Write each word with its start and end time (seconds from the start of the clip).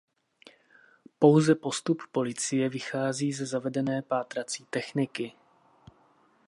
Pouze 1.19 1.55
postup 1.55 2.01
policie 2.11 2.69
vychází 2.69 3.33
ze 3.33 3.45
zavedené 3.45 4.01
pátrací 4.01 4.65
techniky. 4.69 5.33